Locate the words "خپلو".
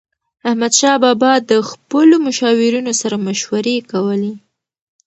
1.69-2.15